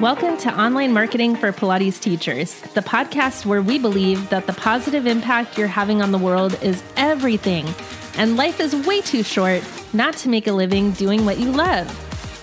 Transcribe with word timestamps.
Welcome 0.00 0.38
to 0.38 0.58
Online 0.58 0.94
Marketing 0.94 1.36
for 1.36 1.52
Pilates 1.52 2.00
Teachers, 2.00 2.58
the 2.72 2.80
podcast 2.80 3.44
where 3.44 3.60
we 3.60 3.78
believe 3.78 4.30
that 4.30 4.46
the 4.46 4.54
positive 4.54 5.06
impact 5.06 5.58
you're 5.58 5.66
having 5.66 6.00
on 6.00 6.10
the 6.10 6.16
world 6.16 6.58
is 6.62 6.82
everything, 6.96 7.68
and 8.16 8.38
life 8.38 8.60
is 8.60 8.74
way 8.86 9.02
too 9.02 9.22
short 9.22 9.62
not 9.92 10.16
to 10.16 10.30
make 10.30 10.46
a 10.46 10.52
living 10.52 10.92
doing 10.92 11.26
what 11.26 11.38
you 11.38 11.52
love. 11.52 11.86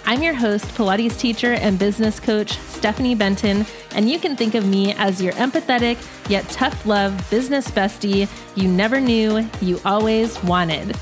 I'm 0.06 0.22
your 0.22 0.36
host, 0.36 0.66
Pilates 0.76 1.18
teacher 1.18 1.54
and 1.54 1.80
business 1.80 2.20
coach, 2.20 2.60
Stephanie 2.60 3.16
Benton, 3.16 3.66
and 3.96 4.08
you 4.08 4.20
can 4.20 4.36
think 4.36 4.54
of 4.54 4.68
me 4.68 4.94
as 4.94 5.20
your 5.20 5.34
empathetic 5.34 5.98
yet 6.30 6.48
tough 6.50 6.86
love 6.86 7.28
business 7.32 7.72
bestie 7.72 8.30
you 8.54 8.68
never 8.68 9.02
knew 9.02 9.50
you 9.62 9.82
always 9.84 10.42
wanted. 10.44 10.96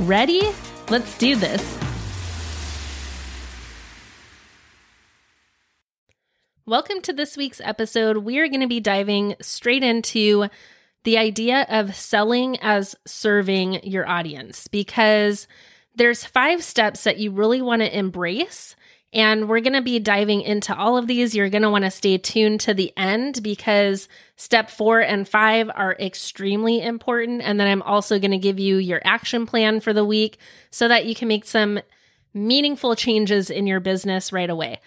Ready? 0.00 0.50
Let's 0.88 1.16
do 1.18 1.36
this. 1.36 1.89
Welcome 6.70 7.00
to 7.00 7.12
this 7.12 7.36
week's 7.36 7.60
episode. 7.64 8.18
We 8.18 8.38
are 8.38 8.46
going 8.46 8.60
to 8.60 8.68
be 8.68 8.78
diving 8.78 9.34
straight 9.40 9.82
into 9.82 10.46
the 11.02 11.18
idea 11.18 11.66
of 11.68 11.96
selling 11.96 12.60
as 12.60 12.94
serving 13.04 13.82
your 13.82 14.08
audience 14.08 14.68
because 14.68 15.48
there's 15.96 16.24
five 16.24 16.62
steps 16.62 17.02
that 17.02 17.18
you 17.18 17.32
really 17.32 17.60
want 17.60 17.82
to 17.82 17.98
embrace 17.98 18.76
and 19.12 19.48
we're 19.48 19.58
going 19.58 19.72
to 19.72 19.82
be 19.82 19.98
diving 19.98 20.42
into 20.42 20.72
all 20.72 20.96
of 20.96 21.08
these. 21.08 21.34
You're 21.34 21.50
going 21.50 21.64
to 21.64 21.70
want 21.70 21.86
to 21.86 21.90
stay 21.90 22.18
tuned 22.18 22.60
to 22.60 22.72
the 22.72 22.96
end 22.96 23.42
because 23.42 24.06
step 24.36 24.70
four 24.70 25.00
and 25.00 25.28
five 25.28 25.68
are 25.74 25.96
extremely 25.98 26.80
important. 26.80 27.42
And 27.42 27.58
then 27.58 27.66
I'm 27.66 27.82
also 27.82 28.20
going 28.20 28.30
to 28.30 28.38
give 28.38 28.60
you 28.60 28.76
your 28.76 29.00
action 29.02 29.44
plan 29.44 29.80
for 29.80 29.92
the 29.92 30.04
week 30.04 30.38
so 30.70 30.86
that 30.86 31.04
you 31.04 31.16
can 31.16 31.26
make 31.26 31.46
some 31.46 31.80
meaningful 32.32 32.94
changes 32.94 33.50
in 33.50 33.66
your 33.66 33.80
business 33.80 34.32
right 34.32 34.48
away. 34.48 34.78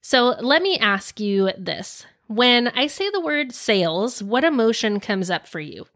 So 0.00 0.36
let 0.40 0.62
me 0.62 0.78
ask 0.78 1.20
you 1.20 1.50
this. 1.58 2.06
When 2.26 2.68
I 2.68 2.86
say 2.86 3.10
the 3.10 3.20
word 3.20 3.52
sales, 3.52 4.22
what 4.22 4.44
emotion 4.44 5.00
comes 5.00 5.30
up 5.30 5.46
for 5.46 5.60
you? 5.60 5.86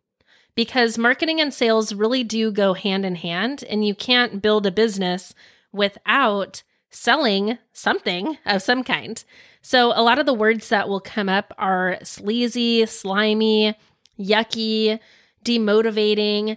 Because 0.55 0.99
marketing 0.99 1.41
and 1.41 1.53
sales 1.53 1.95
really 1.95 2.23
do 2.23 2.53
go 2.53 2.75
hand 2.75 3.05
in 3.05 3.17
hand, 3.17 3.65
and 3.69 3.87
you 3.87 3.95
can't 3.95 4.43
build 4.43 4.67
a 4.67 4.71
business 4.71 5.35
without 5.73 6.63
selling 6.91 7.59
something 7.73 8.39
of 8.47 8.63
some 8.63 8.85
kind. 8.85 9.25
So, 9.63 9.93
a 9.97 10.03
lot 10.03 10.19
of 10.19 10.27
the 10.27 10.35
words 10.35 10.69
that 10.69 10.89
will 10.89 11.01
come 11.01 11.29
up 11.29 11.53
are 11.59 11.99
sleazy, 12.03 12.87
slimy, 12.87 13.75
yucky, 14.19 15.01
demotivating. 15.45 16.57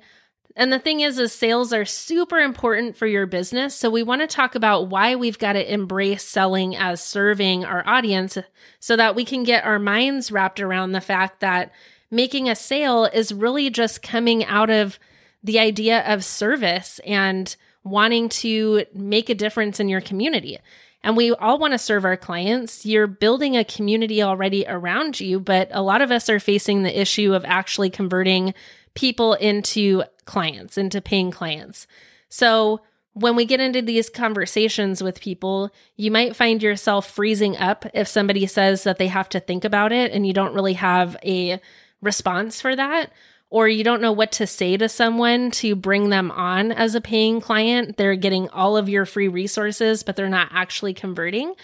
And 0.57 0.73
the 0.73 0.79
thing 0.79 1.01
is, 1.01 1.19
is 1.19 1.31
sales 1.31 1.71
are 1.71 1.85
super 1.85 2.39
important 2.39 2.97
for 2.97 3.05
your 3.05 3.27
business. 3.27 3.75
So 3.75 3.91
we 3.91 4.01
want 4.01 4.21
to 4.21 4.27
talk 4.27 4.55
about 4.55 4.89
why 4.89 5.13
we've 5.13 5.37
got 5.37 5.53
to 5.53 5.71
embrace 5.71 6.23
selling 6.23 6.75
as 6.75 6.99
serving 6.99 7.63
our 7.63 7.87
audience 7.87 8.39
so 8.79 8.95
that 8.95 9.13
we 9.13 9.23
can 9.23 9.43
get 9.43 9.65
our 9.65 9.77
minds 9.77 10.31
wrapped 10.31 10.59
around 10.59 10.93
the 10.93 10.99
fact 10.99 11.41
that 11.41 11.71
making 12.09 12.49
a 12.49 12.55
sale 12.55 13.05
is 13.05 13.31
really 13.31 13.69
just 13.69 14.01
coming 14.01 14.43
out 14.45 14.71
of 14.71 14.97
the 15.43 15.59
idea 15.59 16.01
of 16.11 16.25
service 16.25 16.99
and 17.05 17.55
wanting 17.83 18.27
to 18.27 18.83
make 18.95 19.29
a 19.29 19.35
difference 19.35 19.79
in 19.79 19.87
your 19.87 20.01
community. 20.01 20.57
And 21.03 21.15
we 21.15 21.33
all 21.33 21.59
want 21.59 21.73
to 21.73 21.77
serve 21.77 22.03
our 22.03 22.17
clients. 22.17 22.83
You're 22.83 23.05
building 23.05 23.55
a 23.55 23.63
community 23.63 24.23
already 24.23 24.65
around 24.67 25.19
you, 25.19 25.39
but 25.39 25.69
a 25.71 25.83
lot 25.83 26.01
of 26.01 26.09
us 26.09 26.31
are 26.31 26.39
facing 26.39 26.81
the 26.81 26.99
issue 26.99 27.35
of 27.35 27.45
actually 27.45 27.91
converting 27.91 28.55
people 28.95 29.35
into 29.35 30.03
clients, 30.27 30.77
into 30.77 31.01
paying 31.01 31.31
clients. 31.31 31.87
So 32.29 32.81
when 33.13 33.35
we 33.35 33.45
get 33.45 33.59
into 33.59 33.81
these 33.81 34.11
conversations 34.11 35.01
with 35.01 35.19
people, 35.19 35.71
you 35.95 36.11
might 36.11 36.35
find 36.35 36.61
yourself 36.61 37.09
freezing 37.09 37.57
up 37.57 37.83
if 37.95 38.07
somebody 38.07 38.45
says 38.45 38.83
that 38.83 38.99
they 38.99 39.07
have 39.07 39.29
to 39.29 39.39
think 39.39 39.65
about 39.65 39.91
it 39.91 40.11
and 40.11 40.27
you 40.27 40.33
don't 40.33 40.53
really 40.53 40.73
have 40.73 41.17
a 41.25 41.59
response 41.99 42.61
for 42.61 42.75
that, 42.75 43.11
or 43.49 43.67
you 43.67 43.83
don't 43.83 44.01
know 44.01 44.11
what 44.11 44.31
to 44.33 44.45
say 44.45 44.77
to 44.77 44.87
someone 44.87 45.49
to 45.49 45.75
bring 45.75 46.09
them 46.09 46.29
on 46.29 46.71
as 46.71 46.93
a 46.93 47.01
paying 47.01 47.41
client. 47.41 47.97
They're 47.97 48.15
getting 48.15 48.49
all 48.49 48.77
of 48.77 48.87
your 48.87 49.05
free 49.05 49.29
resources, 49.29 50.03
but 50.03 50.15
they're 50.15 50.29
not 50.29 50.49
actually 50.51 50.93
converting. 50.93 51.55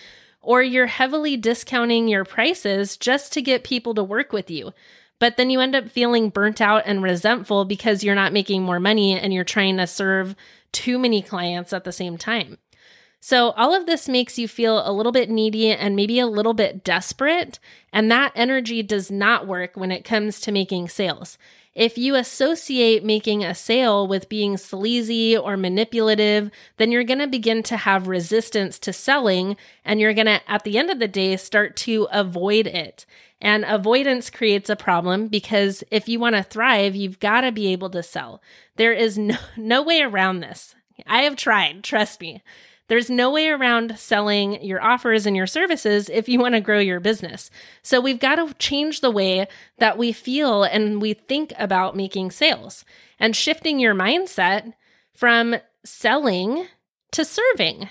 Or 0.41 0.63
you're 0.63 0.87
heavily 0.87 1.37
discounting 1.37 2.07
your 2.07 2.25
prices 2.25 2.97
just 2.97 3.31
to 3.33 3.41
get 3.41 3.63
people 3.63 3.93
to 3.93 4.03
work 4.03 4.33
with 4.33 4.49
you. 4.49 4.73
But 5.19 5.37
then 5.37 5.49
you 5.49 5.59
end 5.59 5.75
up 5.75 5.89
feeling 5.89 6.29
burnt 6.29 6.59
out 6.59 6.83
and 6.85 7.01
resentful 7.01 7.65
because 7.65 8.03
you're 8.03 8.15
not 8.15 8.33
making 8.33 8.63
more 8.63 8.79
money 8.79 9.17
and 9.17 9.33
you're 9.33 9.43
trying 9.43 9.77
to 9.77 9.87
serve 9.87 10.35
too 10.71 10.99
many 10.99 11.21
clients 11.21 11.71
at 11.71 11.83
the 11.83 11.91
same 11.91 12.17
time. 12.17 12.57
So, 13.25 13.51
all 13.51 13.73
of 13.73 13.85
this 13.85 14.09
makes 14.09 14.37
you 14.37 14.49
feel 14.49 14.85
a 14.85 14.91
little 14.91 15.13
bit 15.13 15.29
needy 15.29 15.71
and 15.71 15.95
maybe 15.95 16.19
a 16.19 16.27
little 16.27 16.53
bit 16.53 16.83
desperate. 16.83 17.57
And 17.93 18.11
that 18.11 18.33
energy 18.35 18.83
does 18.83 19.09
not 19.09 19.47
work 19.47 19.77
when 19.77 19.93
it 19.93 20.03
comes 20.03 20.41
to 20.41 20.51
making 20.51 20.89
sales. 20.89 21.37
If 21.73 21.97
you 21.97 22.15
associate 22.15 23.03
making 23.03 23.43
a 23.43 23.55
sale 23.55 24.07
with 24.07 24.29
being 24.29 24.57
sleazy 24.57 25.37
or 25.37 25.55
manipulative, 25.55 26.51
then 26.75 26.91
you're 26.91 27.05
going 27.05 27.19
to 27.19 27.27
begin 27.27 27.63
to 27.63 27.77
have 27.77 28.07
resistance 28.07 28.77
to 28.79 28.91
selling 28.93 29.55
and 29.85 29.99
you're 29.99 30.13
going 30.13 30.27
to, 30.27 30.41
at 30.51 30.65
the 30.65 30.77
end 30.77 30.91
of 30.91 30.99
the 30.99 31.07
day, 31.07 31.37
start 31.37 31.75
to 31.77 32.07
avoid 32.11 32.67
it. 32.67 33.05
And 33.43 33.65
avoidance 33.65 34.29
creates 34.29 34.69
a 34.69 34.77
problem 34.77 35.27
because 35.27 35.83
if 35.91 36.07
you 36.07 36.17
want 36.17 36.37
to 36.37 36.43
thrive, 36.43 36.95
you've 36.95 37.19
got 37.19 37.41
to 37.41 37.51
be 37.51 37.67
able 37.67 37.89
to 37.89 38.01
sell. 38.01 38.41
There 38.77 38.93
is 38.93 39.17
no, 39.17 39.35
no 39.57 39.83
way 39.83 40.01
around 40.01 40.39
this. 40.39 40.73
I 41.05 41.23
have 41.23 41.35
tried, 41.35 41.83
trust 41.83 42.21
me. 42.21 42.41
There's 42.87 43.09
no 43.09 43.31
way 43.31 43.47
around 43.49 43.97
selling 43.97 44.63
your 44.63 44.81
offers 44.81 45.25
and 45.25 45.35
your 45.35 45.47
services 45.47 46.09
if 46.09 46.29
you 46.29 46.39
want 46.39 46.55
to 46.55 46.61
grow 46.61 46.79
your 46.79 46.99
business. 46.99 47.49
So 47.81 47.99
we've 47.99 48.19
got 48.19 48.35
to 48.35 48.53
change 48.55 49.01
the 49.01 49.11
way 49.11 49.47
that 49.79 49.97
we 49.97 50.11
feel 50.11 50.63
and 50.63 51.01
we 51.01 51.13
think 51.13 51.53
about 51.57 51.95
making 51.97 52.31
sales 52.31 52.85
and 53.19 53.35
shifting 53.35 53.79
your 53.79 53.95
mindset 53.95 54.73
from 55.13 55.55
selling 55.83 56.67
to 57.11 57.25
serving. 57.25 57.89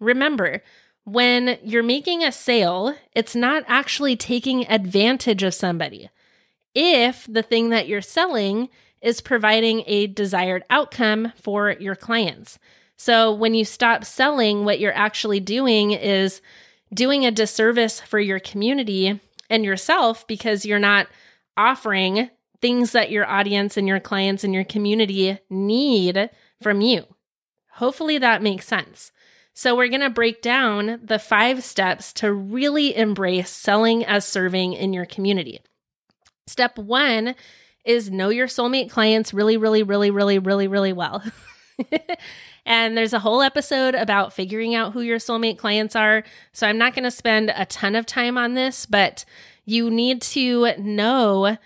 Remember, 0.00 0.62
when 1.04 1.58
you're 1.62 1.82
making 1.82 2.24
a 2.24 2.32
sale, 2.32 2.94
it's 3.14 3.36
not 3.36 3.62
actually 3.66 4.16
taking 4.16 4.66
advantage 4.68 5.42
of 5.42 5.54
somebody. 5.54 6.10
If 6.74 7.26
the 7.28 7.42
thing 7.42 7.68
that 7.70 7.86
you're 7.86 8.02
selling 8.02 8.68
is 9.00 9.20
providing 9.20 9.84
a 9.86 10.06
desired 10.06 10.64
outcome 10.70 11.32
for 11.36 11.72
your 11.72 11.94
clients. 11.94 12.58
So 12.96 13.32
when 13.34 13.54
you 13.54 13.64
stop 13.64 14.04
selling, 14.04 14.64
what 14.64 14.80
you're 14.80 14.96
actually 14.96 15.40
doing 15.40 15.90
is 15.90 16.40
doing 16.92 17.26
a 17.26 17.30
disservice 17.30 18.00
for 18.00 18.18
your 18.18 18.38
community 18.38 19.20
and 19.50 19.64
yourself 19.64 20.26
because 20.26 20.64
you're 20.64 20.78
not 20.78 21.06
offering 21.56 22.30
things 22.62 22.92
that 22.92 23.10
your 23.10 23.26
audience 23.26 23.76
and 23.76 23.86
your 23.86 24.00
clients 24.00 24.42
and 24.42 24.54
your 24.54 24.64
community 24.64 25.38
need 25.50 26.30
from 26.62 26.80
you. 26.80 27.04
Hopefully 27.72 28.16
that 28.16 28.42
makes 28.42 28.66
sense. 28.66 29.12
So, 29.56 29.76
we're 29.76 29.88
going 29.88 30.00
to 30.00 30.10
break 30.10 30.42
down 30.42 30.98
the 31.02 31.20
five 31.20 31.62
steps 31.62 32.12
to 32.14 32.32
really 32.32 32.96
embrace 32.96 33.50
selling 33.50 34.04
as 34.04 34.24
serving 34.24 34.72
in 34.72 34.92
your 34.92 35.06
community. 35.06 35.60
Step 36.48 36.76
one 36.76 37.36
is 37.84 38.10
know 38.10 38.30
your 38.30 38.48
soulmate 38.48 38.90
clients 38.90 39.32
really, 39.32 39.56
really, 39.56 39.84
really, 39.84 40.10
really, 40.10 40.40
really, 40.40 40.66
really 40.66 40.92
well. 40.92 41.22
and 42.66 42.96
there's 42.96 43.12
a 43.12 43.20
whole 43.20 43.42
episode 43.42 43.94
about 43.94 44.32
figuring 44.32 44.74
out 44.74 44.92
who 44.92 45.02
your 45.02 45.18
soulmate 45.18 45.58
clients 45.58 45.94
are. 45.94 46.24
So, 46.52 46.66
I'm 46.66 46.78
not 46.78 46.94
going 46.94 47.04
to 47.04 47.10
spend 47.12 47.52
a 47.54 47.64
ton 47.66 47.94
of 47.94 48.06
time 48.06 48.36
on 48.36 48.54
this, 48.54 48.86
but 48.86 49.24
you 49.64 49.88
need 49.88 50.20
to 50.22 50.76
know 50.78 51.56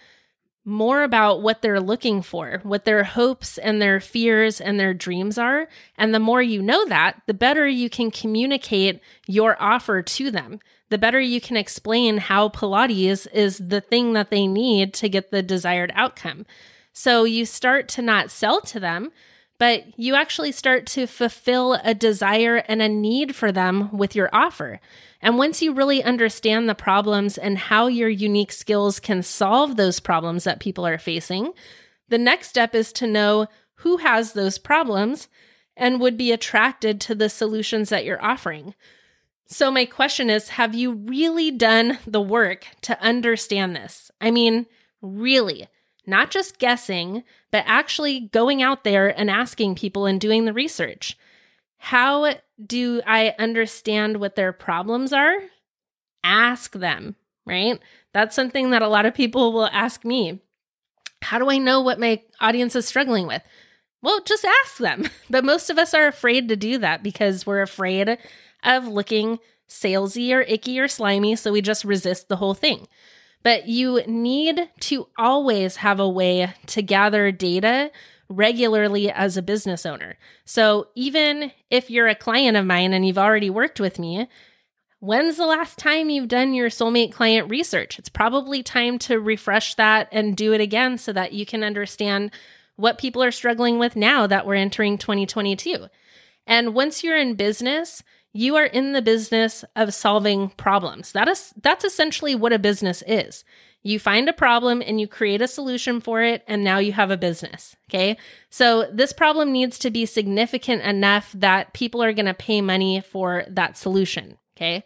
more 0.64 1.02
about 1.02 1.40
what 1.40 1.62
they're 1.62 1.80
looking 1.80 2.20
for, 2.20 2.60
what 2.62 2.84
their 2.84 3.04
hopes 3.04 3.56
and 3.58 3.80
their 3.80 4.00
fears 4.00 4.60
and 4.60 4.78
their 4.78 4.92
dreams 4.92 5.38
are. 5.38 5.68
And 5.96 6.14
the 6.14 6.20
more 6.20 6.42
you 6.42 6.60
know 6.60 6.86
that, 6.88 7.22
the 7.26 7.34
better 7.34 7.66
you 7.66 7.88
can 7.88 8.10
communicate 8.10 9.00
your 9.26 9.56
offer 9.60 10.02
to 10.02 10.30
them. 10.30 10.60
The 10.90 10.98
better 10.98 11.20
you 11.20 11.40
can 11.40 11.56
explain 11.56 12.18
how 12.18 12.48
Pilates 12.48 13.26
is 13.32 13.58
the 13.58 13.80
thing 13.80 14.12
that 14.14 14.30
they 14.30 14.46
need 14.46 14.94
to 14.94 15.08
get 15.08 15.30
the 15.30 15.42
desired 15.42 15.92
outcome. 15.94 16.46
So 16.92 17.24
you 17.24 17.44
start 17.44 17.88
to 17.90 18.02
not 18.02 18.30
sell 18.30 18.60
to 18.62 18.80
them, 18.80 19.12
but 19.58 19.98
you 19.98 20.14
actually 20.14 20.52
start 20.52 20.86
to 20.86 21.06
fulfill 21.06 21.74
a 21.82 21.94
desire 21.94 22.56
and 22.68 22.80
a 22.80 22.88
need 22.88 23.34
for 23.34 23.50
them 23.50 23.90
with 23.96 24.14
your 24.14 24.30
offer. 24.32 24.80
And 25.20 25.36
once 25.36 25.60
you 25.60 25.72
really 25.72 26.02
understand 26.02 26.68
the 26.68 26.76
problems 26.76 27.36
and 27.36 27.58
how 27.58 27.88
your 27.88 28.08
unique 28.08 28.52
skills 28.52 29.00
can 29.00 29.22
solve 29.22 29.76
those 29.76 29.98
problems 29.98 30.44
that 30.44 30.60
people 30.60 30.86
are 30.86 30.98
facing, 30.98 31.52
the 32.08 32.18
next 32.18 32.48
step 32.48 32.74
is 32.74 32.92
to 32.94 33.06
know 33.06 33.48
who 33.76 33.98
has 33.98 34.32
those 34.32 34.58
problems 34.58 35.28
and 35.76 36.00
would 36.00 36.16
be 36.16 36.32
attracted 36.32 37.00
to 37.00 37.14
the 37.14 37.28
solutions 37.28 37.88
that 37.88 38.04
you're 38.04 38.24
offering. 38.24 38.74
So, 39.46 39.70
my 39.70 39.86
question 39.86 40.28
is 40.30 40.50
Have 40.50 40.74
you 40.74 40.92
really 40.92 41.50
done 41.50 41.98
the 42.06 42.20
work 42.20 42.66
to 42.82 43.00
understand 43.00 43.74
this? 43.74 44.10
I 44.20 44.30
mean, 44.30 44.66
really 45.00 45.68
not 46.08 46.30
just 46.30 46.58
guessing, 46.58 47.22
but 47.50 47.64
actually 47.66 48.20
going 48.32 48.62
out 48.62 48.82
there 48.82 49.08
and 49.08 49.30
asking 49.30 49.74
people 49.74 50.06
and 50.06 50.20
doing 50.20 50.44
the 50.44 50.52
research. 50.52 51.16
How 51.78 52.34
do 52.64 53.02
I 53.06 53.34
understand 53.38 54.16
what 54.16 54.34
their 54.34 54.52
problems 54.52 55.12
are? 55.12 55.36
Ask 56.24 56.72
them, 56.72 57.14
right? 57.46 57.78
That's 58.12 58.34
something 58.34 58.70
that 58.70 58.82
a 58.82 58.88
lot 58.88 59.06
of 59.06 59.14
people 59.14 59.52
will 59.52 59.68
ask 59.68 60.04
me. 60.04 60.40
How 61.22 61.38
do 61.38 61.50
I 61.50 61.58
know 61.58 61.80
what 61.80 62.00
my 62.00 62.22
audience 62.40 62.74
is 62.74 62.86
struggling 62.86 63.26
with? 63.26 63.42
Well, 64.02 64.20
just 64.24 64.44
ask 64.44 64.78
them. 64.78 65.08
But 65.30 65.44
most 65.44 65.68
of 65.68 65.78
us 65.78 65.92
are 65.92 66.06
afraid 66.06 66.48
to 66.48 66.56
do 66.56 66.78
that 66.78 67.02
because 67.02 67.46
we're 67.46 67.60
afraid 67.62 68.18
of 68.64 68.88
looking 68.88 69.38
salesy 69.68 70.32
or 70.32 70.40
icky 70.40 70.80
or 70.80 70.88
slimy. 70.88 71.36
So 71.36 71.52
we 71.52 71.60
just 71.60 71.84
resist 71.84 72.28
the 72.28 72.36
whole 72.36 72.54
thing. 72.54 72.88
But 73.42 73.68
you 73.68 74.02
need 74.06 74.68
to 74.80 75.08
always 75.16 75.76
have 75.76 76.00
a 76.00 76.08
way 76.08 76.52
to 76.66 76.82
gather 76.82 77.30
data 77.30 77.90
regularly 78.28 79.10
as 79.10 79.36
a 79.36 79.42
business 79.42 79.86
owner. 79.86 80.18
So 80.44 80.88
even 80.94 81.52
if 81.70 81.90
you're 81.90 82.08
a 82.08 82.14
client 82.14 82.56
of 82.56 82.66
mine 82.66 82.92
and 82.92 83.06
you've 83.06 83.18
already 83.18 83.48
worked 83.48 83.80
with 83.80 83.98
me, 83.98 84.28
when's 85.00 85.36
the 85.36 85.46
last 85.46 85.78
time 85.78 86.10
you've 86.10 86.28
done 86.28 86.52
your 86.52 86.68
soulmate 86.68 87.12
client 87.12 87.48
research? 87.48 87.98
It's 87.98 88.08
probably 88.08 88.62
time 88.62 88.98
to 89.00 89.18
refresh 89.18 89.74
that 89.76 90.08
and 90.12 90.36
do 90.36 90.52
it 90.52 90.60
again 90.60 90.98
so 90.98 91.12
that 91.12 91.32
you 91.32 91.46
can 91.46 91.62
understand 91.62 92.30
what 92.76 92.98
people 92.98 93.22
are 93.22 93.30
struggling 93.30 93.78
with 93.78 93.96
now 93.96 94.26
that 94.26 94.46
we're 94.46 94.54
entering 94.54 94.98
2022. 94.98 95.86
And 96.46 96.74
once 96.74 97.02
you're 97.02 97.18
in 97.18 97.34
business, 97.34 98.02
you 98.32 98.56
are 98.56 98.66
in 98.66 98.92
the 98.92 99.02
business 99.02 99.64
of 99.74 99.94
solving 99.94 100.50
problems. 100.50 101.12
That 101.12 101.28
is 101.28 101.52
that's 101.62 101.84
essentially 101.84 102.34
what 102.34 102.52
a 102.52 102.58
business 102.58 103.02
is. 103.06 103.44
You 103.82 103.98
find 103.98 104.28
a 104.28 104.32
problem 104.32 104.82
and 104.84 105.00
you 105.00 105.06
create 105.06 105.40
a 105.40 105.48
solution 105.48 106.00
for 106.00 106.22
it, 106.22 106.42
and 106.46 106.64
now 106.64 106.78
you 106.78 106.92
have 106.92 107.10
a 107.10 107.16
business. 107.16 107.76
Okay. 107.88 108.16
So 108.50 108.88
this 108.92 109.12
problem 109.12 109.52
needs 109.52 109.78
to 109.80 109.90
be 109.90 110.04
significant 110.04 110.82
enough 110.82 111.32
that 111.32 111.72
people 111.74 112.02
are 112.02 112.12
going 112.12 112.26
to 112.26 112.34
pay 112.34 112.60
money 112.60 113.00
for 113.00 113.44
that 113.48 113.76
solution. 113.78 114.36
Okay. 114.56 114.84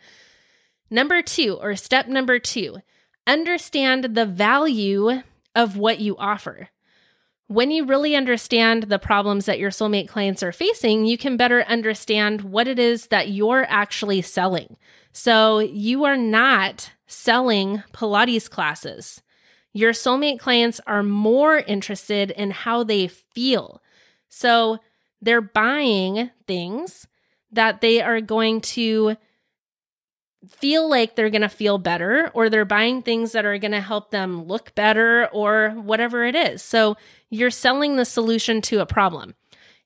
Number 0.90 1.22
two, 1.22 1.58
or 1.60 1.74
step 1.74 2.06
number 2.06 2.38
two, 2.38 2.78
understand 3.26 4.14
the 4.14 4.26
value 4.26 5.22
of 5.54 5.76
what 5.76 6.00
you 6.00 6.16
offer. 6.18 6.68
When 7.48 7.70
you 7.70 7.84
really 7.84 8.16
understand 8.16 8.84
the 8.84 8.98
problems 8.98 9.46
that 9.46 9.58
your 9.58 9.70
soulmate 9.70 10.08
clients 10.08 10.42
are 10.42 10.52
facing, 10.52 11.04
you 11.04 11.18
can 11.18 11.36
better 11.36 11.62
understand 11.64 12.40
what 12.42 12.66
it 12.66 12.78
is 12.78 13.08
that 13.08 13.28
you're 13.30 13.66
actually 13.68 14.22
selling. 14.22 14.76
So 15.12 15.58
you 15.58 16.04
are 16.04 16.16
not 16.16 16.92
selling 17.06 17.82
Pilates 17.92 18.48
classes. 18.48 19.22
Your 19.74 19.92
soulmate 19.92 20.38
clients 20.38 20.80
are 20.86 21.02
more 21.02 21.58
interested 21.58 22.30
in 22.30 22.50
how 22.50 22.84
they 22.84 23.08
feel. 23.08 23.82
So 24.28 24.78
they're 25.20 25.40
buying 25.40 26.30
things 26.46 27.06
that 27.50 27.80
they 27.80 28.00
are 28.00 28.20
going 28.20 28.60
to 28.62 29.16
feel 30.48 30.88
like 30.88 31.14
they're 31.14 31.30
going 31.30 31.42
to 31.42 31.48
feel 31.48 31.78
better, 31.78 32.30
or 32.34 32.50
they're 32.50 32.64
buying 32.64 33.02
things 33.02 33.32
that 33.32 33.44
are 33.44 33.58
going 33.58 33.72
to 33.72 33.80
help 33.80 34.10
them 34.10 34.44
look 34.44 34.74
better, 34.74 35.28
or 35.32 35.70
whatever 35.70 36.24
it 36.24 36.34
is. 36.34 36.62
So 36.62 36.96
you're 37.30 37.50
selling 37.50 37.96
the 37.96 38.04
solution 38.04 38.60
to 38.62 38.80
a 38.80 38.86
problem. 38.86 39.34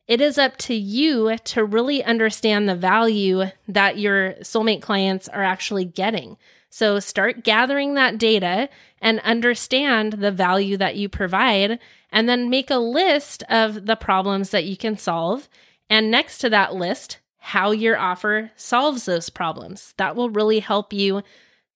It 0.08 0.20
is 0.20 0.38
up 0.38 0.56
to 0.58 0.74
you 0.74 1.36
to 1.36 1.64
really 1.64 2.02
understand 2.02 2.68
the 2.68 2.76
value 2.76 3.46
that 3.66 3.98
your 3.98 4.34
soulmate 4.34 4.80
clients 4.80 5.28
are 5.28 5.42
actually 5.42 5.84
getting. 5.84 6.36
So 6.70 7.00
start 7.00 7.42
gathering 7.42 7.94
that 7.94 8.18
data 8.18 8.68
and 9.00 9.20
understand 9.20 10.14
the 10.14 10.30
value 10.30 10.76
that 10.76 10.96
you 10.96 11.08
provide, 11.08 11.78
and 12.10 12.28
then 12.28 12.48
make 12.48 12.70
a 12.70 12.76
list 12.76 13.42
of 13.48 13.86
the 13.86 13.96
problems 13.96 14.50
that 14.50 14.64
you 14.64 14.76
can 14.76 14.96
solve. 14.96 15.48
And 15.90 16.10
next 16.10 16.38
to 16.38 16.50
that 16.50 16.74
list, 16.74 17.18
how 17.46 17.70
your 17.70 17.96
offer 17.96 18.50
solves 18.56 19.04
those 19.04 19.30
problems. 19.30 19.94
That 19.98 20.16
will 20.16 20.30
really 20.30 20.58
help 20.58 20.92
you 20.92 21.22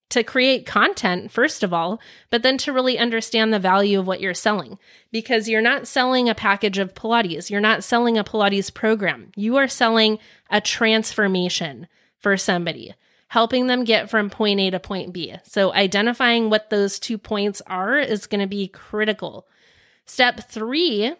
to 0.08 0.24
create 0.24 0.66
content, 0.66 1.30
first 1.30 1.62
of 1.62 1.72
all, 1.72 2.00
but 2.28 2.42
then 2.42 2.58
to 2.58 2.72
really 2.72 2.98
understand 2.98 3.52
the 3.52 3.60
value 3.60 4.00
of 4.00 4.06
what 4.08 4.20
you're 4.20 4.34
selling. 4.34 4.80
Because 5.12 5.48
you're 5.48 5.62
not 5.62 5.86
selling 5.86 6.28
a 6.28 6.34
package 6.34 6.78
of 6.78 6.94
Pilates, 6.94 7.50
you're 7.50 7.60
not 7.60 7.84
selling 7.84 8.18
a 8.18 8.24
Pilates 8.24 8.74
program. 8.74 9.30
You 9.36 9.58
are 9.58 9.68
selling 9.68 10.18
a 10.50 10.60
transformation 10.60 11.86
for 12.18 12.36
somebody 12.36 12.94
helping 13.28 13.68
them 13.68 13.84
get 13.84 14.10
from 14.10 14.28
point 14.28 14.58
A 14.58 14.70
to 14.70 14.80
point 14.80 15.12
B. 15.12 15.36
So, 15.44 15.72
identifying 15.72 16.50
what 16.50 16.70
those 16.70 16.98
two 16.98 17.16
points 17.16 17.62
are 17.68 17.96
is 17.96 18.26
going 18.26 18.40
to 18.40 18.48
be 18.48 18.66
critical. 18.66 19.46
Step 20.04 20.50
three 20.50 21.14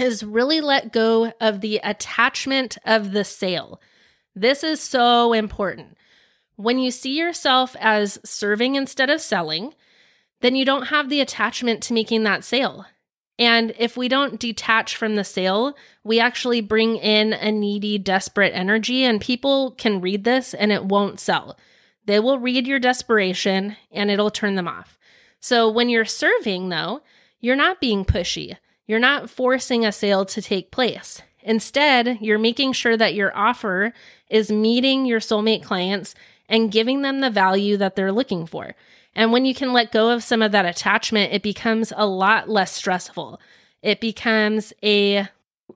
is 0.00 0.22
really 0.22 0.60
let 0.60 0.92
go 0.92 1.32
of 1.40 1.60
the 1.60 1.80
attachment 1.82 2.78
of 2.84 3.12
the 3.12 3.24
sale. 3.24 3.80
This 4.34 4.64
is 4.64 4.80
so 4.80 5.32
important. 5.32 5.96
When 6.56 6.78
you 6.78 6.90
see 6.90 7.18
yourself 7.18 7.74
as 7.80 8.18
serving 8.24 8.74
instead 8.74 9.10
of 9.10 9.20
selling, 9.20 9.74
then 10.40 10.56
you 10.56 10.64
don't 10.64 10.88
have 10.88 11.08
the 11.08 11.20
attachment 11.20 11.82
to 11.84 11.92
making 11.92 12.24
that 12.24 12.44
sale. 12.44 12.86
And 13.38 13.72
if 13.78 13.96
we 13.96 14.08
don't 14.08 14.38
detach 14.38 14.96
from 14.96 15.16
the 15.16 15.24
sale, 15.24 15.74
we 16.04 16.20
actually 16.20 16.60
bring 16.60 16.96
in 16.96 17.32
a 17.32 17.50
needy, 17.50 17.96
desperate 17.96 18.52
energy, 18.54 19.02
and 19.04 19.20
people 19.20 19.70
can 19.72 20.02
read 20.02 20.24
this 20.24 20.52
and 20.52 20.70
it 20.70 20.84
won't 20.84 21.20
sell. 21.20 21.56
They 22.04 22.20
will 22.20 22.38
read 22.38 22.66
your 22.66 22.78
desperation 22.78 23.76
and 23.90 24.10
it'll 24.10 24.30
turn 24.30 24.56
them 24.56 24.68
off. 24.68 24.98
So 25.40 25.70
when 25.70 25.88
you're 25.88 26.04
serving, 26.04 26.68
though, 26.68 27.00
you're 27.40 27.56
not 27.56 27.80
being 27.80 28.04
pushy. 28.04 28.56
You're 28.90 28.98
not 28.98 29.30
forcing 29.30 29.86
a 29.86 29.92
sale 29.92 30.24
to 30.24 30.42
take 30.42 30.72
place. 30.72 31.22
Instead, 31.44 32.18
you're 32.20 32.40
making 32.40 32.72
sure 32.72 32.96
that 32.96 33.14
your 33.14 33.30
offer 33.36 33.92
is 34.28 34.50
meeting 34.50 35.06
your 35.06 35.20
soulmate 35.20 35.62
clients 35.62 36.16
and 36.48 36.72
giving 36.72 37.02
them 37.02 37.20
the 37.20 37.30
value 37.30 37.76
that 37.76 37.94
they're 37.94 38.10
looking 38.10 38.46
for. 38.46 38.74
And 39.14 39.30
when 39.30 39.44
you 39.44 39.54
can 39.54 39.72
let 39.72 39.92
go 39.92 40.10
of 40.10 40.24
some 40.24 40.42
of 40.42 40.50
that 40.50 40.66
attachment, 40.66 41.32
it 41.32 41.40
becomes 41.40 41.92
a 41.96 42.04
lot 42.04 42.48
less 42.48 42.72
stressful. 42.72 43.40
It 43.80 44.00
becomes 44.00 44.72
a 44.82 45.28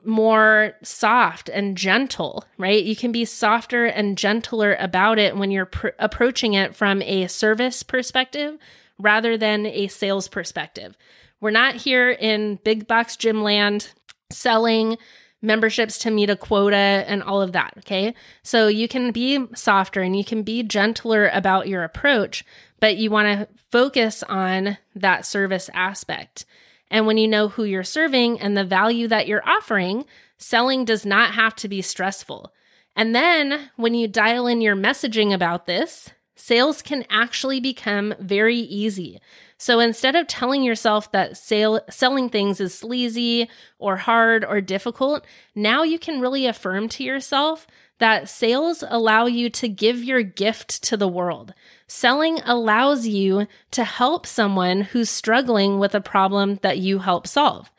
more 0.04 0.74
soft 0.82 1.48
and 1.48 1.76
gentle, 1.76 2.44
right? 2.58 2.82
You 2.82 2.96
can 2.96 3.12
be 3.12 3.24
softer 3.24 3.84
and 3.84 4.18
gentler 4.18 4.74
about 4.80 5.20
it 5.20 5.36
when 5.36 5.52
you're 5.52 5.66
pr- 5.66 5.90
approaching 6.00 6.54
it 6.54 6.74
from 6.74 7.00
a 7.02 7.28
service 7.28 7.84
perspective 7.84 8.58
rather 8.98 9.38
than 9.38 9.66
a 9.66 9.86
sales 9.86 10.26
perspective. 10.26 10.96
We're 11.44 11.50
not 11.50 11.74
here 11.74 12.08
in 12.08 12.58
big 12.64 12.86
box 12.86 13.16
gym 13.16 13.42
land 13.42 13.92
selling 14.30 14.96
memberships 15.42 15.98
to 15.98 16.10
meet 16.10 16.30
a 16.30 16.36
quota 16.36 17.04
and 17.06 17.22
all 17.22 17.42
of 17.42 17.52
that. 17.52 17.74
Okay. 17.80 18.14
So 18.42 18.66
you 18.66 18.88
can 18.88 19.12
be 19.12 19.46
softer 19.54 20.00
and 20.00 20.16
you 20.16 20.24
can 20.24 20.42
be 20.42 20.62
gentler 20.62 21.28
about 21.34 21.68
your 21.68 21.84
approach, 21.84 22.46
but 22.80 22.96
you 22.96 23.10
want 23.10 23.26
to 23.26 23.48
focus 23.70 24.22
on 24.22 24.78
that 24.94 25.26
service 25.26 25.68
aspect. 25.74 26.46
And 26.90 27.06
when 27.06 27.18
you 27.18 27.28
know 27.28 27.48
who 27.48 27.64
you're 27.64 27.84
serving 27.84 28.40
and 28.40 28.56
the 28.56 28.64
value 28.64 29.06
that 29.08 29.26
you're 29.26 29.46
offering, 29.46 30.06
selling 30.38 30.86
does 30.86 31.04
not 31.04 31.34
have 31.34 31.54
to 31.56 31.68
be 31.68 31.82
stressful. 31.82 32.54
And 32.96 33.14
then 33.14 33.68
when 33.76 33.92
you 33.92 34.08
dial 34.08 34.46
in 34.46 34.62
your 34.62 34.76
messaging 34.76 35.34
about 35.34 35.66
this, 35.66 36.08
sales 36.36 36.80
can 36.80 37.04
actually 37.10 37.60
become 37.60 38.14
very 38.18 38.56
easy. 38.56 39.20
So 39.56 39.80
instead 39.80 40.16
of 40.16 40.26
telling 40.26 40.62
yourself 40.62 41.10
that 41.12 41.36
sale, 41.36 41.80
selling 41.88 42.28
things 42.28 42.60
is 42.60 42.74
sleazy 42.74 43.48
or 43.78 43.96
hard 43.96 44.44
or 44.44 44.60
difficult, 44.60 45.24
now 45.54 45.82
you 45.82 45.98
can 45.98 46.20
really 46.20 46.46
affirm 46.46 46.88
to 46.90 47.04
yourself 47.04 47.66
that 47.98 48.28
sales 48.28 48.82
allow 48.88 49.26
you 49.26 49.48
to 49.48 49.68
give 49.68 50.02
your 50.02 50.22
gift 50.22 50.82
to 50.82 50.96
the 50.96 51.08
world. 51.08 51.54
Selling 51.86 52.40
allows 52.44 53.06
you 53.06 53.46
to 53.70 53.84
help 53.84 54.26
someone 54.26 54.82
who's 54.82 55.08
struggling 55.08 55.78
with 55.78 55.94
a 55.94 56.00
problem 56.00 56.58
that 56.62 56.78
you 56.78 56.98
help 56.98 57.26
solve. 57.26 57.70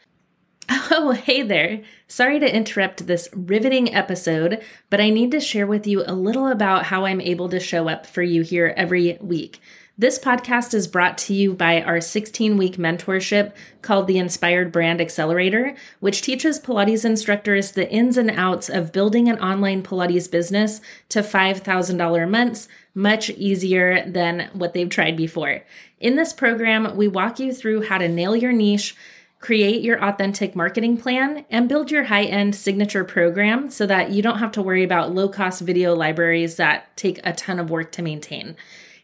Oh, 0.69 1.11
hey 1.11 1.41
there. 1.43 1.81
Sorry 2.07 2.39
to 2.39 2.55
interrupt 2.55 3.05
this 3.05 3.29
riveting 3.33 3.93
episode, 3.93 4.63
but 4.89 5.01
I 5.01 5.09
need 5.09 5.31
to 5.31 5.39
share 5.39 5.67
with 5.67 5.85
you 5.85 6.03
a 6.05 6.13
little 6.13 6.47
about 6.47 6.85
how 6.85 7.05
I'm 7.05 7.21
able 7.21 7.49
to 7.49 7.59
show 7.59 7.87
up 7.87 8.05
for 8.05 8.23
you 8.23 8.41
here 8.41 8.73
every 8.75 9.17
week. 9.21 9.59
This 9.97 10.19
podcast 10.19 10.73
is 10.73 10.87
brought 10.87 11.17
to 11.19 11.33
you 11.33 11.53
by 11.53 11.81
our 11.81 12.01
16 12.01 12.57
week 12.57 12.75
mentorship 12.75 13.53
called 13.81 14.07
the 14.07 14.17
Inspired 14.17 14.69
Brand 14.69 14.99
Accelerator, 14.99 15.73
which 16.01 16.21
teaches 16.21 16.59
Pilates 16.59 17.05
instructors 17.05 17.71
the 17.71 17.89
ins 17.89 18.17
and 18.17 18.29
outs 18.29 18.67
of 18.67 18.91
building 18.91 19.29
an 19.29 19.39
online 19.39 19.83
Pilates 19.83 20.29
business 20.29 20.81
to 21.07 21.21
$5,000 21.21 22.29
months 22.29 22.67
much 22.93 23.29
easier 23.29 24.03
than 24.05 24.49
what 24.51 24.73
they've 24.73 24.89
tried 24.89 25.15
before. 25.15 25.63
In 26.01 26.17
this 26.17 26.33
program, 26.33 26.97
we 26.97 27.07
walk 27.07 27.39
you 27.39 27.53
through 27.53 27.83
how 27.83 27.97
to 27.97 28.09
nail 28.09 28.35
your 28.35 28.51
niche 28.51 28.97
create 29.39 29.83
your 29.83 30.03
authentic 30.03 30.55
marketing 30.55 30.97
plan, 30.97 31.45
and 31.51 31.69
build 31.69 31.91
your 31.91 32.05
high 32.05 32.23
end 32.23 32.55
signature 32.55 33.03
program 33.03 33.69
so 33.69 33.85
that 33.85 34.09
you 34.09 34.19
don't 34.23 34.39
have 34.39 34.51
to 34.51 34.61
worry 34.61 34.83
about 34.83 35.13
low 35.13 35.29
cost 35.29 35.61
video 35.61 35.93
libraries 35.93 36.55
that 36.55 36.95
take 36.97 37.19
a 37.23 37.31
ton 37.31 37.59
of 37.59 37.69
work 37.69 37.91
to 37.91 38.01
maintain. 38.01 38.55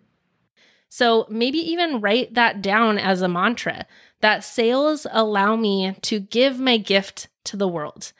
So 0.89 1.27
maybe 1.29 1.59
even 1.59 2.01
write 2.01 2.35
that 2.35 2.63
down 2.63 2.99
as 2.99 3.23
a 3.23 3.29
mantra 3.29 3.87
that 4.21 4.45
sales 4.45 5.07
allow 5.11 5.57
me 5.57 5.97
to 6.03 6.21
give 6.21 6.59
my 6.59 6.77
gift 6.77 7.29
to 7.45 7.57
the 7.57 7.69
world. 7.69 8.13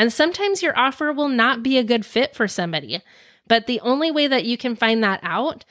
And 0.00 0.10
sometimes 0.10 0.62
your 0.62 0.76
offer 0.78 1.12
will 1.12 1.28
not 1.28 1.62
be 1.62 1.76
a 1.76 1.84
good 1.84 2.06
fit 2.06 2.34
for 2.34 2.48
somebody, 2.48 3.02
but 3.46 3.66
the 3.66 3.80
only 3.80 4.10
way 4.10 4.26
that 4.28 4.46
you 4.46 4.56
can 4.56 4.74
find 4.74 5.04
that 5.04 5.20
out 5.22 5.66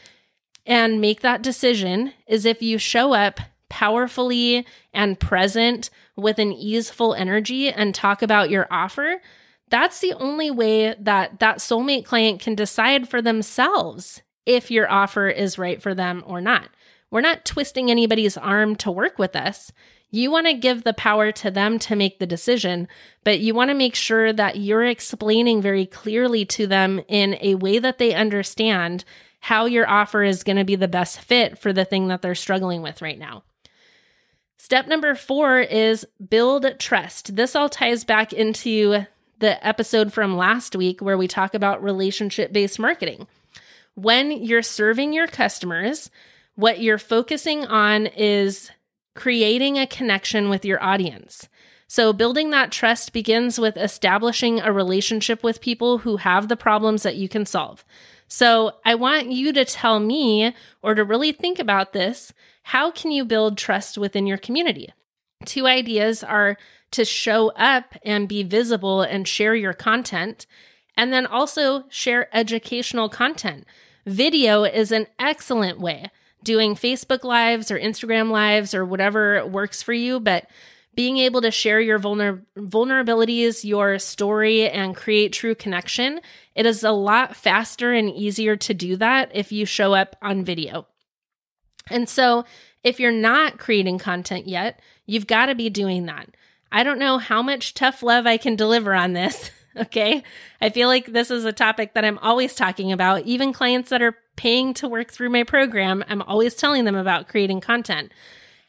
and 0.67 1.01
make 1.01 1.21
that 1.21 1.41
decision 1.41 2.13
is 2.27 2.45
if 2.45 2.61
you 2.61 2.77
show 2.77 3.15
up 3.15 3.39
powerfully 3.69 4.67
and 4.93 5.19
present 5.19 5.89
with 6.15 6.37
an 6.37 6.53
easeful 6.53 7.15
energy 7.15 7.69
and 7.69 7.95
talk 7.95 8.21
about 8.21 8.51
your 8.51 8.67
offer. 8.69 9.19
That's 9.67 9.99
the 9.99 10.13
only 10.13 10.51
way 10.51 10.93
that 10.99 11.39
that 11.39 11.57
soulmate 11.57 12.05
client 12.05 12.39
can 12.39 12.53
decide 12.53 13.09
for 13.09 13.23
themselves 13.23 14.21
if 14.45 14.69
your 14.69 14.87
offer 14.91 15.27
is 15.27 15.57
right 15.57 15.81
for 15.81 15.95
them 15.95 16.23
or 16.27 16.39
not. 16.39 16.69
We're 17.09 17.21
not 17.21 17.45
twisting 17.45 17.89
anybody's 17.89 18.37
arm 18.37 18.75
to 18.75 18.91
work 18.91 19.17
with 19.17 19.35
us. 19.35 19.71
You 20.11 20.31
want 20.31 20.47
to 20.47 20.53
give 20.53 20.83
the 20.83 20.93
power 20.93 21.31
to 21.33 21.51
them 21.51 21.77
to 21.79 21.95
make 21.95 22.17
the 22.17 22.25
decision, 22.25 22.87
but 23.23 23.39
you 23.39 23.53
want 23.53 23.69
to 23.69 23.75
make 23.75 23.95
sure 23.95 24.33
that 24.33 24.57
you're 24.57 24.85
explaining 24.85 25.61
very 25.61 25.85
clearly 25.85 26.45
to 26.45 26.65
them 26.65 27.01
in 27.07 27.37
a 27.41 27.55
way 27.55 27.77
that 27.79 27.99
they 27.99 28.13
understand 28.13 29.05
how 29.41 29.65
your 29.65 29.87
offer 29.87 30.23
is 30.23 30.43
going 30.43 30.57
to 30.57 30.63
be 30.63 30.75
the 30.75 30.87
best 30.87 31.21
fit 31.21 31.59
for 31.59 31.71
the 31.71 31.85
thing 31.85 32.07
that 32.07 32.21
they're 32.21 32.35
struggling 32.35 32.81
with 32.81 33.01
right 33.01 33.19
now. 33.19 33.43
Step 34.57 34.87
number 34.87 35.15
four 35.15 35.59
is 35.59 36.05
build 36.29 36.79
trust. 36.79 37.35
This 37.35 37.55
all 37.55 37.69
ties 37.69 38.03
back 38.03 38.33
into 38.33 39.05
the 39.39 39.65
episode 39.65 40.11
from 40.11 40.35
last 40.35 40.75
week 40.75 41.01
where 41.01 41.17
we 41.17 41.27
talk 41.27 41.53
about 41.53 41.83
relationship 41.83 42.51
based 42.51 42.77
marketing. 42.77 43.27
When 43.95 44.31
you're 44.31 44.61
serving 44.61 45.13
your 45.13 45.27
customers, 45.27 46.11
what 46.55 46.81
you're 46.81 46.97
focusing 46.97 47.65
on 47.65 48.07
is 48.07 48.69
creating 49.19 49.77
a 49.77 49.85
connection 49.85 50.47
with 50.47 50.63
your 50.63 50.81
audience. 50.81 51.49
So, 51.87 52.13
building 52.13 52.51
that 52.51 52.71
trust 52.71 53.11
begins 53.11 53.59
with 53.59 53.75
establishing 53.75 54.61
a 54.61 54.71
relationship 54.71 55.43
with 55.43 55.59
people 55.59 55.97
who 55.97 56.15
have 56.17 56.47
the 56.47 56.55
problems 56.55 57.03
that 57.03 57.17
you 57.17 57.27
can 57.27 57.45
solve. 57.45 57.83
So, 58.29 58.75
I 58.85 58.95
want 58.95 59.29
you 59.29 59.51
to 59.51 59.65
tell 59.65 59.99
me 59.99 60.55
or 60.81 60.95
to 60.95 61.03
really 61.03 61.33
think 61.33 61.59
about 61.59 61.91
this 61.91 62.31
how 62.63 62.91
can 62.91 63.11
you 63.11 63.25
build 63.25 63.57
trust 63.57 63.97
within 63.97 64.25
your 64.25 64.37
community? 64.37 64.93
Two 65.45 65.67
ideas 65.67 66.23
are 66.23 66.55
to 66.91 67.03
show 67.03 67.49
up 67.57 67.95
and 68.05 68.29
be 68.29 68.43
visible 68.43 69.01
and 69.01 69.27
share 69.27 69.53
your 69.53 69.73
content, 69.73 70.45
and 70.95 71.11
then 71.11 71.25
also 71.25 71.83
share 71.89 72.33
educational 72.33 73.09
content. 73.09 73.65
Video 74.05 74.63
is 74.63 74.93
an 74.93 75.07
excellent 75.19 75.81
way 75.81 76.09
doing 76.43 76.75
Facebook 76.75 77.23
Lives 77.23 77.71
or 77.71 77.79
Instagram 77.79 78.31
Lives 78.31 78.73
or 78.73 78.85
whatever 78.85 79.45
works 79.45 79.83
for 79.83 79.93
you, 79.93 80.19
but 80.19 80.47
being 80.95 81.17
able 81.17 81.41
to 81.41 81.51
share 81.51 81.79
your 81.79 81.99
vulner- 81.99 82.41
vulnerabilities, 82.57 83.63
your 83.63 83.99
story, 83.99 84.69
and 84.69 84.95
create 84.95 85.31
true 85.31 85.55
connection, 85.55 86.19
it 86.55 86.65
is 86.65 86.83
a 86.83 86.91
lot 86.91 87.35
faster 87.35 87.93
and 87.93 88.09
easier 88.09 88.55
to 88.57 88.73
do 88.73 88.95
that 88.97 89.31
if 89.33 89.51
you 89.51 89.65
show 89.65 89.93
up 89.93 90.15
on 90.21 90.43
video. 90.43 90.87
And 91.89 92.09
so, 92.09 92.45
if 92.83 92.99
you're 92.99 93.11
not 93.11 93.59
creating 93.59 93.99
content 93.99 94.47
yet, 94.47 94.81
you've 95.05 95.27
got 95.27 95.47
to 95.47 95.55
be 95.55 95.69
doing 95.69 96.05
that. 96.05 96.29
I 96.71 96.83
don't 96.83 96.99
know 96.99 97.17
how 97.17 97.41
much 97.41 97.73
tough 97.73 98.03
love 98.03 98.27
I 98.27 98.37
can 98.37 98.55
deliver 98.55 98.93
on 98.93 99.13
this. 99.13 99.51
Okay. 99.77 100.23
I 100.59 100.71
feel 100.71 100.87
like 100.87 101.05
this 101.05 101.31
is 101.31 101.45
a 101.45 101.53
topic 101.53 101.93
that 101.93 102.03
I'm 102.03 102.17
always 102.17 102.55
talking 102.55 102.91
about. 102.91 103.21
Even 103.25 103.53
clients 103.53 103.91
that 103.91 104.01
are 104.01 104.17
paying 104.39 104.73
to 104.73 104.87
work 104.87 105.11
through 105.11 105.29
my 105.29 105.43
program, 105.43 106.01
I'm 106.07 106.21
always 106.21 106.55
telling 106.55 106.85
them 106.85 106.95
about 106.95 107.27
creating 107.27 107.59
content. 107.59 108.13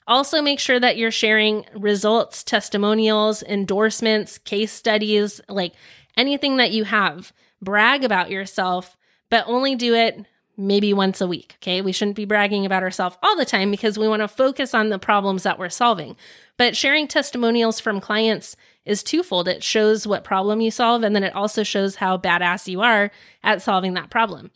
Also, 0.05 0.43
make 0.43 0.59
sure 0.59 0.81
that 0.81 0.97
you're 0.97 1.13
sharing 1.13 1.65
results, 1.77 2.43
testimonials, 2.43 3.45
endorsements, 3.45 4.39
case 4.39 4.73
studies, 4.73 5.41
like 5.49 5.75
anything 6.17 6.57
that 6.57 6.73
you 6.73 6.83
have. 6.83 7.33
Brag 7.63 8.03
about 8.03 8.33
yourself, 8.33 8.97
but 9.29 9.45
only 9.47 9.77
do 9.77 9.95
it 9.95 10.27
maybe 10.57 10.93
once 10.93 11.21
a 11.21 11.29
week. 11.29 11.55
Okay. 11.63 11.83
We 11.83 11.93
shouldn't 11.93 12.17
be 12.17 12.25
bragging 12.25 12.67
about 12.67 12.83
ourselves 12.83 13.17
all 13.23 13.37
the 13.37 13.45
time 13.45 13.71
because 13.71 13.97
we 13.97 14.09
want 14.09 14.23
to 14.23 14.29
focus 14.29 14.75
on 14.75 14.89
the 14.89 14.99
problems 14.99 15.45
that 15.45 15.57
we're 15.57 15.69
solving. 15.69 16.17
But 16.57 16.77
sharing 16.77 17.07
testimonials 17.07 17.79
from 17.79 18.01
clients 18.01 18.57
is 18.85 19.05
twofold. 19.05 19.47
It 19.47 19.63
shows 19.63 20.05
what 20.05 20.25
problem 20.25 20.61
you 20.61 20.73
solve, 20.73 21.05
and 21.05 21.15
then 21.15 21.23
it 21.23 21.37
also 21.37 21.63
shows 21.63 21.95
how 21.95 22.19
badass 22.19 22.67
you 22.67 22.81
are 22.81 23.13
at 23.45 23.63
solving 23.63 23.95
that 23.95 24.11
problem. 24.11 24.51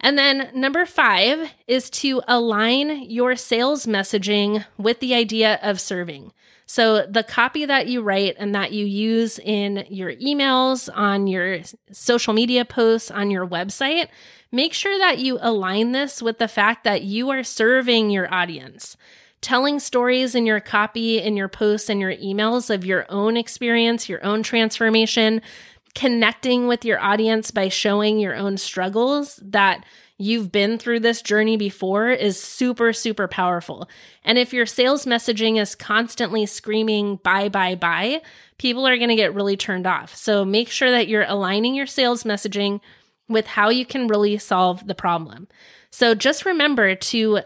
And 0.00 0.16
then 0.16 0.50
number 0.54 0.86
five 0.86 1.52
is 1.66 1.90
to 1.90 2.22
align 2.28 3.10
your 3.10 3.34
sales 3.36 3.86
messaging 3.86 4.64
with 4.76 5.00
the 5.00 5.14
idea 5.14 5.58
of 5.62 5.80
serving. 5.80 6.32
So 6.66 7.06
the 7.06 7.24
copy 7.24 7.64
that 7.64 7.88
you 7.88 8.02
write 8.02 8.36
and 8.38 8.54
that 8.54 8.72
you 8.72 8.84
use 8.84 9.38
in 9.38 9.86
your 9.88 10.12
emails, 10.12 10.88
on 10.94 11.26
your 11.26 11.60
social 11.90 12.34
media 12.34 12.64
posts, 12.64 13.10
on 13.10 13.30
your 13.30 13.46
website, 13.46 14.08
make 14.52 14.74
sure 14.74 14.98
that 14.98 15.18
you 15.18 15.38
align 15.40 15.92
this 15.92 16.22
with 16.22 16.38
the 16.38 16.48
fact 16.48 16.84
that 16.84 17.02
you 17.02 17.30
are 17.30 17.42
serving 17.42 18.10
your 18.10 18.32
audience 18.32 18.96
telling 19.40 19.78
stories 19.78 20.34
in 20.34 20.46
your 20.46 20.60
copy, 20.60 21.20
in 21.20 21.36
your 21.36 21.48
posts, 21.48 21.88
and 21.88 22.00
your 22.00 22.14
emails 22.16 22.74
of 22.74 22.84
your 22.84 23.06
own 23.08 23.36
experience, 23.36 24.08
your 24.08 24.24
own 24.24 24.42
transformation, 24.42 25.40
connecting 25.94 26.66
with 26.66 26.84
your 26.84 27.00
audience 27.00 27.50
by 27.50 27.68
showing 27.68 28.18
your 28.18 28.34
own 28.34 28.56
struggles 28.56 29.40
that 29.42 29.84
you've 30.18 30.50
been 30.50 30.78
through 30.78 31.00
this 31.00 31.22
journey 31.22 31.56
before 31.56 32.10
is 32.10 32.40
super, 32.40 32.92
super 32.92 33.28
powerful. 33.28 33.88
And 34.24 34.36
if 34.36 34.52
your 34.52 34.66
sales 34.66 35.06
messaging 35.06 35.60
is 35.60 35.74
constantly 35.74 36.44
screaming 36.46 37.16
buy, 37.16 37.48
buy, 37.48 37.76
buy, 37.76 38.22
people 38.58 38.86
are 38.86 38.96
going 38.96 39.10
to 39.10 39.16
get 39.16 39.34
really 39.34 39.56
turned 39.56 39.86
off. 39.86 40.14
So 40.16 40.44
make 40.44 40.68
sure 40.68 40.90
that 40.90 41.08
you're 41.08 41.24
aligning 41.26 41.74
your 41.74 41.86
sales 41.86 42.24
messaging 42.24 42.80
with 43.28 43.46
how 43.46 43.68
you 43.68 43.86
can 43.86 44.08
really 44.08 44.38
solve 44.38 44.86
the 44.86 44.94
problem. 44.94 45.48
So 45.90 46.14
just 46.14 46.44
remember 46.44 46.94
to 46.94 47.40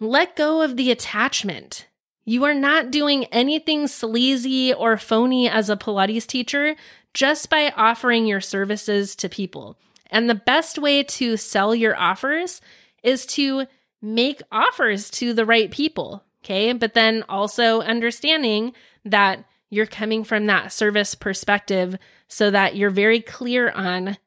let 0.00 0.36
go 0.36 0.62
of 0.62 0.76
the 0.76 0.90
attachment. 0.90 1.86
You 2.28 2.44
are 2.44 2.52
not 2.52 2.90
doing 2.90 3.24
anything 3.32 3.86
sleazy 3.86 4.74
or 4.74 4.98
phony 4.98 5.48
as 5.48 5.70
a 5.70 5.78
Pilates 5.78 6.26
teacher 6.26 6.76
just 7.14 7.48
by 7.48 7.72
offering 7.74 8.26
your 8.26 8.42
services 8.42 9.16
to 9.16 9.30
people. 9.30 9.78
And 10.10 10.28
the 10.28 10.34
best 10.34 10.78
way 10.78 11.04
to 11.04 11.38
sell 11.38 11.74
your 11.74 11.96
offers 11.96 12.60
is 13.02 13.24
to 13.28 13.66
make 14.02 14.42
offers 14.52 15.08
to 15.12 15.32
the 15.32 15.46
right 15.46 15.70
people. 15.70 16.22
Okay. 16.44 16.74
But 16.74 16.92
then 16.92 17.24
also 17.30 17.80
understanding 17.80 18.74
that 19.06 19.42
you're 19.70 19.86
coming 19.86 20.22
from 20.22 20.44
that 20.48 20.70
service 20.70 21.14
perspective 21.14 21.96
so 22.28 22.50
that 22.50 22.76
you're 22.76 22.90
very 22.90 23.22
clear 23.22 23.70
on 23.70 24.18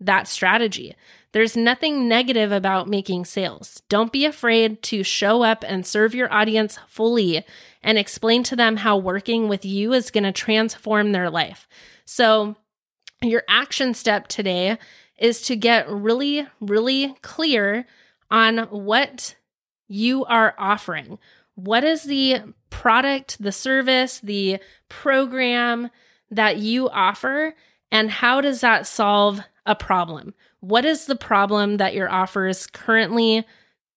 that 0.00 0.26
strategy. 0.26 0.96
There's 1.34 1.56
nothing 1.56 2.06
negative 2.06 2.52
about 2.52 2.88
making 2.88 3.24
sales. 3.24 3.82
Don't 3.88 4.12
be 4.12 4.24
afraid 4.24 4.84
to 4.84 5.02
show 5.02 5.42
up 5.42 5.64
and 5.66 5.84
serve 5.84 6.14
your 6.14 6.32
audience 6.32 6.78
fully 6.86 7.44
and 7.82 7.98
explain 7.98 8.44
to 8.44 8.54
them 8.54 8.76
how 8.76 8.96
working 8.98 9.48
with 9.48 9.64
you 9.64 9.92
is 9.92 10.12
going 10.12 10.22
to 10.22 10.30
transform 10.30 11.10
their 11.10 11.28
life. 11.30 11.66
So, 12.04 12.54
your 13.20 13.42
action 13.48 13.94
step 13.94 14.28
today 14.28 14.78
is 15.18 15.42
to 15.42 15.56
get 15.56 15.90
really, 15.90 16.46
really 16.60 17.16
clear 17.22 17.84
on 18.30 18.58
what 18.68 19.34
you 19.88 20.24
are 20.26 20.54
offering. 20.56 21.18
What 21.56 21.82
is 21.82 22.04
the 22.04 22.42
product, 22.70 23.42
the 23.42 23.50
service, 23.50 24.20
the 24.20 24.60
program 24.88 25.90
that 26.30 26.58
you 26.58 26.88
offer, 26.90 27.56
and 27.90 28.08
how 28.08 28.40
does 28.40 28.60
that 28.60 28.86
solve 28.86 29.40
a 29.66 29.74
problem? 29.74 30.32
What 30.64 30.84
is 30.84 31.06
the 31.06 31.16
problem 31.16 31.76
that 31.76 31.94
your 31.94 32.10
offer 32.10 32.46
is 32.46 32.66
currently 32.66 33.44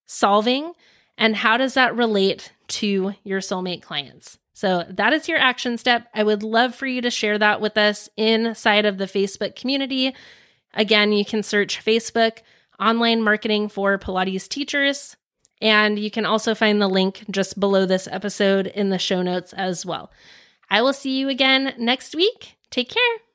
solving, 0.06 0.74
and 1.18 1.36
how 1.36 1.56
does 1.58 1.76
that 1.76 1.96
relate 1.96 2.52
to 2.68 3.14
your 3.24 3.40
soulmate 3.40 3.82
clients? 3.82 4.38
So, 4.54 4.84
that 4.90 5.14
is 5.14 5.30
your 5.30 5.38
action 5.38 5.78
step. 5.78 6.08
I 6.14 6.24
would 6.24 6.44
love 6.44 6.76
for 6.76 6.88
you 6.88 7.02
to 7.02 7.12
share 7.12 7.38
that 7.38 7.62
with 7.62 7.78
us 7.78 8.10
inside 8.18 8.86
of 8.86 8.98
the 8.98 9.06
Facebook 9.06 9.56
community. 9.56 10.16
Again, 10.74 11.12
you 11.12 11.24
can 11.24 11.42
search 11.42 11.84
Facebook 11.84 12.40
online 12.80 13.22
marketing 13.24 13.70
for 13.70 13.98
Pilates 13.98 14.48
teachers. 14.50 15.16
And 15.62 15.98
you 15.98 16.12
can 16.12 16.26
also 16.26 16.54
find 16.54 16.82
the 16.82 16.88
link 16.88 17.24
just 17.32 17.60
below 17.60 17.86
this 17.86 18.08
episode 18.12 18.68
in 18.68 18.90
the 18.90 19.00
show 19.00 19.22
notes 19.22 19.54
as 19.54 19.86
well. 19.86 20.12
I 20.70 20.82
will 20.82 20.94
see 20.94 21.18
you 21.18 21.30
again 21.30 21.74
next 21.78 22.16
week. 22.16 22.58
Take 22.70 22.90
care. 22.90 23.27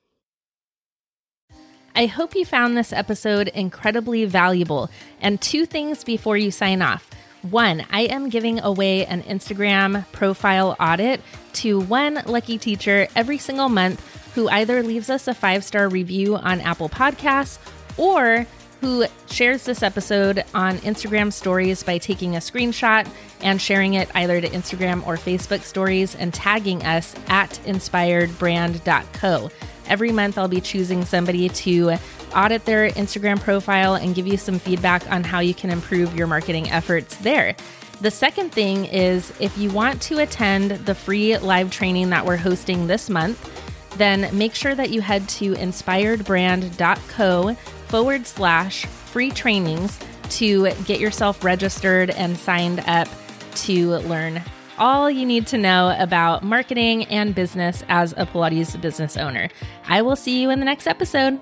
I 1.94 2.06
hope 2.06 2.34
you 2.34 2.44
found 2.44 2.76
this 2.76 2.92
episode 2.92 3.48
incredibly 3.48 4.24
valuable. 4.24 4.90
And 5.20 5.40
two 5.40 5.66
things 5.66 6.04
before 6.04 6.36
you 6.36 6.50
sign 6.50 6.80
off. 6.80 7.10
One, 7.42 7.84
I 7.90 8.02
am 8.02 8.28
giving 8.28 8.60
away 8.60 9.04
an 9.04 9.22
Instagram 9.24 10.10
profile 10.12 10.76
audit 10.78 11.20
to 11.54 11.80
one 11.80 12.22
lucky 12.26 12.56
teacher 12.56 13.08
every 13.16 13.38
single 13.38 13.68
month 13.68 14.00
who 14.34 14.48
either 14.48 14.82
leaves 14.82 15.10
us 15.10 15.28
a 15.28 15.34
five 15.34 15.64
star 15.64 15.88
review 15.88 16.36
on 16.36 16.60
Apple 16.60 16.88
Podcasts 16.88 17.58
or 17.98 18.46
who 18.80 19.04
shares 19.30 19.64
this 19.64 19.82
episode 19.82 20.44
on 20.54 20.78
Instagram 20.78 21.32
stories 21.32 21.82
by 21.82 21.98
taking 21.98 22.34
a 22.36 22.40
screenshot 22.40 23.08
and 23.40 23.60
sharing 23.60 23.94
it 23.94 24.10
either 24.14 24.40
to 24.40 24.48
Instagram 24.48 25.06
or 25.06 25.16
Facebook 25.16 25.62
stories 25.62 26.14
and 26.16 26.32
tagging 26.32 26.82
us 26.84 27.14
at 27.28 27.50
inspiredbrand.co. 27.64 29.50
Every 29.88 30.12
month, 30.12 30.38
I'll 30.38 30.48
be 30.48 30.60
choosing 30.60 31.04
somebody 31.04 31.48
to 31.48 31.96
audit 32.34 32.64
their 32.64 32.90
Instagram 32.90 33.40
profile 33.40 33.94
and 33.94 34.14
give 34.14 34.26
you 34.26 34.36
some 34.36 34.58
feedback 34.58 35.10
on 35.10 35.24
how 35.24 35.40
you 35.40 35.54
can 35.54 35.70
improve 35.70 36.14
your 36.14 36.26
marketing 36.26 36.70
efforts 36.70 37.16
there. 37.16 37.54
The 38.00 38.10
second 38.10 38.50
thing 38.50 38.86
is 38.86 39.32
if 39.38 39.56
you 39.56 39.70
want 39.70 40.02
to 40.02 40.18
attend 40.18 40.72
the 40.72 40.94
free 40.94 41.38
live 41.38 41.70
training 41.70 42.10
that 42.10 42.26
we're 42.26 42.36
hosting 42.36 42.86
this 42.86 43.08
month, 43.08 43.48
then 43.96 44.36
make 44.36 44.54
sure 44.54 44.74
that 44.74 44.90
you 44.90 45.00
head 45.00 45.28
to 45.28 45.54
inspiredbrand.co 45.54 47.54
forward 47.86 48.26
slash 48.26 48.86
free 48.86 49.30
trainings 49.30 49.98
to 50.30 50.70
get 50.84 50.98
yourself 50.98 51.44
registered 51.44 52.10
and 52.10 52.36
signed 52.36 52.82
up 52.86 53.06
to 53.54 53.98
learn 53.98 54.42
all 54.78 55.10
you 55.10 55.26
need 55.26 55.46
to 55.48 55.58
know 55.58 55.94
about 55.98 56.42
marketing 56.42 57.04
and 57.06 57.34
business 57.34 57.82
as 57.88 58.12
a 58.16 58.26
Pilates 58.26 58.80
business 58.80 59.16
owner. 59.16 59.48
I 59.86 60.02
will 60.02 60.16
see 60.16 60.40
you 60.40 60.50
in 60.50 60.58
the 60.58 60.64
next 60.64 60.86
episode. 60.86 61.40